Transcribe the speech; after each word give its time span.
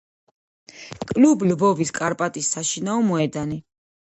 კლუბ 1.11 1.45
ლვოვის 1.51 1.93
„კარპატის“ 1.99 2.51
საშინაო 2.57 3.05
მოედანი. 3.13 3.63